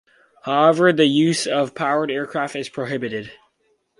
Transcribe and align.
However, 0.45 0.91
the 0.91 1.05
use 1.05 1.45
of 1.45 1.75
powered 1.75 2.09
aircraft 2.09 2.55
is 2.55 2.69
prohibited. 2.69 3.33